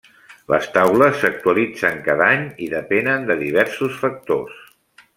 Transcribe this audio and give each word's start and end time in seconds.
Les 0.53 0.63
taules 0.77 1.19
s'actualitzen 1.25 2.01
cada 2.09 2.31
any 2.37 2.49
i 2.69 2.73
depenen 2.75 3.31
de 3.31 3.39
diversos 3.47 4.05
factors. 4.07 4.61